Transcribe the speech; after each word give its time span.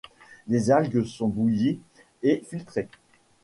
Les 0.47 0.71
algues 0.71 1.03
sont 1.05 1.27
bouillies 1.27 1.79
et 2.23 2.41
filtrées. 2.49 2.87